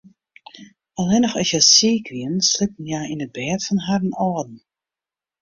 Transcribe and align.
Allinnich 1.01 1.35
as 1.41 1.49
hja 1.51 1.61
siik 1.73 2.05
wiene, 2.13 2.39
sliepten 2.51 2.87
hja 2.89 3.01
yn 3.13 3.23
it 3.25 3.33
bêd 3.35 3.61
fan 3.67 3.83
harren 3.85 4.17
âlden. 4.25 4.53